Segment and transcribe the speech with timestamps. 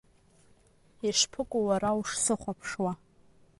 [1.07, 2.91] Ишԥыкәу уара ушсыхәаԥшуа?